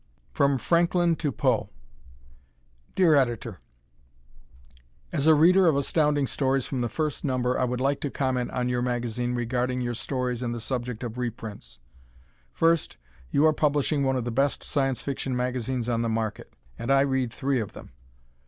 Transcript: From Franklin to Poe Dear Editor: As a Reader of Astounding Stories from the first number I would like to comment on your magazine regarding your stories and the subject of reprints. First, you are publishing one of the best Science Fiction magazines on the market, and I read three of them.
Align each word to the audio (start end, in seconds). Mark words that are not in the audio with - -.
From 0.33 0.57
Franklin 0.57 1.15
to 1.17 1.31
Poe 1.31 1.69
Dear 2.95 3.13
Editor: 3.13 3.59
As 5.11 5.27
a 5.27 5.35
Reader 5.35 5.67
of 5.67 5.75
Astounding 5.75 6.25
Stories 6.25 6.65
from 6.65 6.81
the 6.81 6.89
first 6.89 7.23
number 7.23 7.55
I 7.59 7.65
would 7.65 7.79
like 7.79 8.01
to 8.01 8.09
comment 8.09 8.49
on 8.49 8.67
your 8.67 8.81
magazine 8.81 9.35
regarding 9.35 9.79
your 9.79 9.93
stories 9.93 10.41
and 10.41 10.55
the 10.55 10.59
subject 10.59 11.03
of 11.03 11.19
reprints. 11.19 11.77
First, 12.51 12.97
you 13.29 13.45
are 13.45 13.53
publishing 13.53 14.03
one 14.03 14.15
of 14.15 14.25
the 14.25 14.31
best 14.31 14.63
Science 14.63 15.03
Fiction 15.03 15.35
magazines 15.35 15.87
on 15.87 16.01
the 16.01 16.09
market, 16.09 16.51
and 16.79 16.89
I 16.91 17.01
read 17.01 17.31
three 17.31 17.59
of 17.59 17.73
them. 17.73 17.91